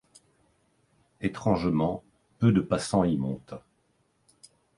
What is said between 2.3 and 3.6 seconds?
peu de passants y montent.